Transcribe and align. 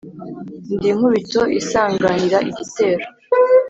Ndi 0.75 0.87
inkubito 0.93 1.41
isanganira 1.59 2.37
igitero, 2.49 3.03